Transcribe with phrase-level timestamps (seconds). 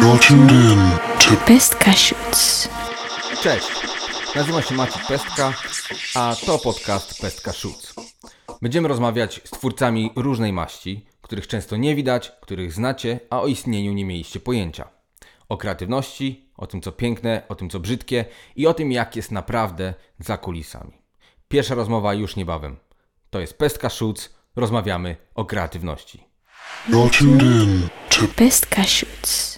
[0.00, 0.78] You're tuned in
[1.18, 1.36] to
[3.42, 3.68] Cześć,
[4.34, 5.52] nazywam się Maciej Pestka,
[6.14, 7.94] a to podcast Pestka Shoots.
[8.62, 13.92] Będziemy rozmawiać z twórcami różnej maści, których często nie widać, których znacie, a o istnieniu
[13.92, 14.88] nie mieliście pojęcia.
[15.48, 18.24] O kreatywności, o tym co piękne, o tym co brzydkie
[18.56, 20.92] i o tym jak jest naprawdę za kulisami.
[21.48, 22.76] Pierwsza rozmowa już niebawem.
[23.30, 26.24] To jest Pestka Shoots, rozmawiamy o kreatywności.
[26.88, 29.49] You're tuned in to Pestka Shoots.